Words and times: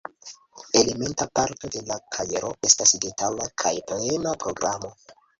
Elementa 0.79 1.25
parto 1.39 1.69
de 1.75 1.83
la 1.89 1.97
kajero 2.15 2.49
estas 2.69 2.93
detala 3.03 3.45
kaj 3.65 3.75
plena 3.91 4.33
programo. 4.45 4.91